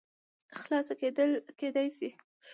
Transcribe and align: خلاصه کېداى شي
خلاصه 0.59 0.93
کېداى 1.59 1.85
شي 1.97 2.07